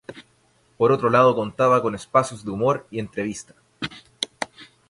[0.79, 3.53] Por otro lado contaba con espacios de humor y entrevista.